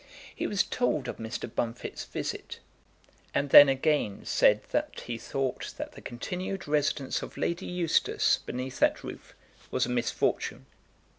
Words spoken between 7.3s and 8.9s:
Lady Eustace beneath